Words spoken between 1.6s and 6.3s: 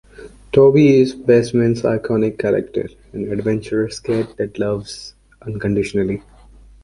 iconic character, an adventurous cat that loves unconditionally.